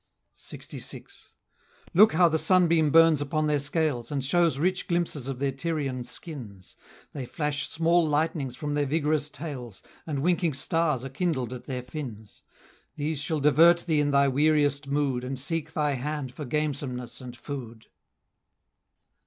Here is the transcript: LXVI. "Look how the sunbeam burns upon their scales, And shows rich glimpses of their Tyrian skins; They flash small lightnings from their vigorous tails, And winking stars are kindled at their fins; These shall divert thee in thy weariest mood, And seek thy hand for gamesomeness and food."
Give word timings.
LXVI. 0.35 1.29
"Look 1.93 2.13
how 2.13 2.27
the 2.27 2.39
sunbeam 2.39 2.89
burns 2.89 3.21
upon 3.21 3.45
their 3.45 3.59
scales, 3.59 4.11
And 4.11 4.25
shows 4.25 4.57
rich 4.57 4.87
glimpses 4.87 5.27
of 5.27 5.37
their 5.37 5.51
Tyrian 5.51 6.03
skins; 6.05 6.75
They 7.13 7.27
flash 7.27 7.69
small 7.69 8.07
lightnings 8.09 8.55
from 8.55 8.73
their 8.73 8.87
vigorous 8.87 9.29
tails, 9.29 9.83
And 10.07 10.23
winking 10.23 10.55
stars 10.55 11.05
are 11.05 11.09
kindled 11.09 11.53
at 11.53 11.65
their 11.65 11.83
fins; 11.83 12.41
These 12.95 13.19
shall 13.19 13.41
divert 13.41 13.81
thee 13.85 13.99
in 14.01 14.09
thy 14.09 14.27
weariest 14.27 14.87
mood, 14.87 15.23
And 15.23 15.37
seek 15.37 15.73
thy 15.73 15.91
hand 15.91 16.33
for 16.33 16.45
gamesomeness 16.45 17.21
and 17.21 17.37
food." 17.37 17.85